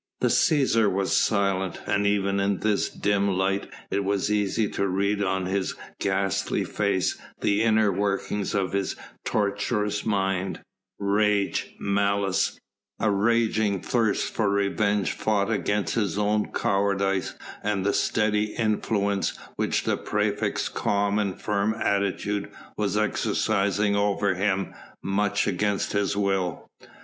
[0.19, 5.21] The Cæsar was silent, and even in this dim light it was easy to read
[5.21, 10.61] on his ghastly face the inner workings of his tortuous mind
[10.97, 12.59] rage, malice,
[12.99, 19.83] a raging thirst for revenge fought against his own cowardice and the steady influence which
[19.83, 24.73] the praefect's calm and firm attitude was exercising over him,
[25.03, 26.67] much against his will.